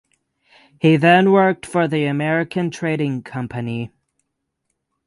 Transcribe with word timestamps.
He 0.79 0.97
then 0.97 1.31
worked 1.31 1.63
for 1.63 1.87
the 1.87 2.05
American 2.05 2.71
Trading 2.71 3.21
Company. 3.21 3.91